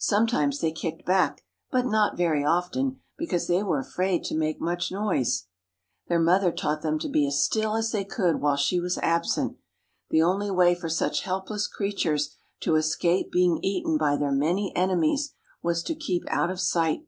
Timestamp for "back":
1.06-1.44